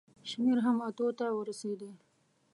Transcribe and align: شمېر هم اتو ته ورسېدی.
شمېر 0.29 0.57
هم 0.65 0.77
اتو 0.87 1.07
ته 1.19 1.25
ورسېدی. 1.37 1.89